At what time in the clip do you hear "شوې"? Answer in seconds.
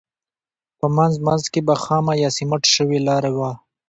2.75-2.99